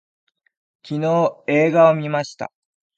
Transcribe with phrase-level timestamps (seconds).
[0.83, 2.51] 昨日映画を見ました